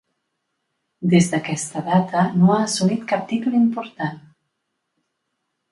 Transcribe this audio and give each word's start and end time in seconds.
Des 1.11 1.27
d'aquesta 1.33 1.83
data 1.89 2.25
no 2.41 2.49
ha 2.55 2.59
assolit 2.65 3.07
cap 3.13 3.29
títol 3.35 3.61
important. 3.61 4.21